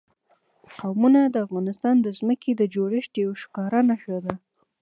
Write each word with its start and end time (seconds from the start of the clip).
قومونه 0.79 1.21
د 1.25 1.35
افغانستان 1.45 1.95
د 2.01 2.07
ځمکې 2.19 2.51
د 2.55 2.61
جوړښت 2.73 3.13
یوه 3.23 3.35
ښکاره 3.41 3.79
نښه 3.89 4.17
ده. 4.25 4.33